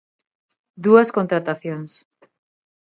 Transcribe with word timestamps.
Dúas 0.85 1.09
contratacións. 1.17 1.91